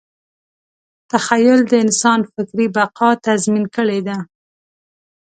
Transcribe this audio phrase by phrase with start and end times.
[1.11, 4.17] تخیل د انسان فکري بقا تضمین کړې ده.